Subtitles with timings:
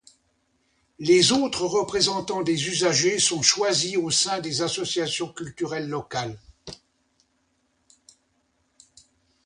[0.97, 6.39] Les autres représentants des usagers sont choisis au sein des associations culturelles locales.